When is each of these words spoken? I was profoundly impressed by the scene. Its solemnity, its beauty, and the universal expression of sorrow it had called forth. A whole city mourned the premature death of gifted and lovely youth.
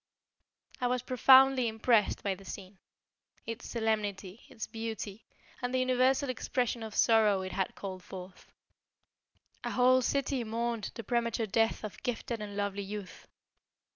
I 0.81 0.87
was 0.87 1.03
profoundly 1.03 1.67
impressed 1.67 2.23
by 2.23 2.33
the 2.33 2.43
scene. 2.43 2.79
Its 3.45 3.69
solemnity, 3.69 4.41
its 4.49 4.65
beauty, 4.65 5.25
and 5.61 5.71
the 5.71 5.77
universal 5.79 6.27
expression 6.27 6.81
of 6.81 6.95
sorrow 6.95 7.41
it 7.43 7.51
had 7.51 7.75
called 7.75 8.01
forth. 8.01 8.51
A 9.63 9.69
whole 9.69 10.01
city 10.01 10.43
mourned 10.43 10.89
the 10.95 11.03
premature 11.03 11.45
death 11.45 11.83
of 11.83 12.01
gifted 12.01 12.41
and 12.41 12.57
lovely 12.57 12.81
youth. 12.81 13.27